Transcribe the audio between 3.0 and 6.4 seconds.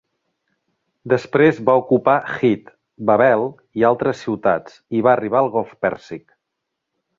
Babel i altres ciutats i va arribar al golf pèrsic.